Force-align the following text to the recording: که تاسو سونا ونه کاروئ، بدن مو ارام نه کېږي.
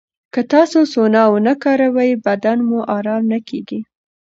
که 0.33 0.41
تاسو 0.51 0.79
سونا 0.93 1.23
ونه 1.33 1.53
کاروئ، 1.63 2.11
بدن 2.25 2.57
مو 2.67 2.79
ارام 2.97 3.23
نه 3.31 3.39
کېږي. 3.47 3.79